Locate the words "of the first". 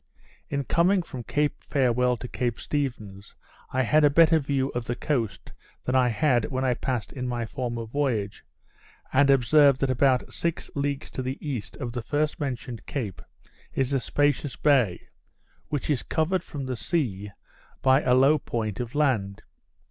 11.77-12.39